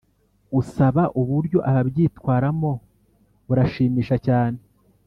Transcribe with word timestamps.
usaba 0.59 1.03
uburyo 1.21 1.59
abyitwaramo 1.75 2.71
burashimisha 3.47 4.15
cyane 4.27 4.59